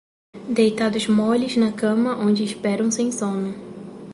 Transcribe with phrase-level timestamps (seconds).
[0.49, 3.53] deitados moles na cama onde esperam sem sono;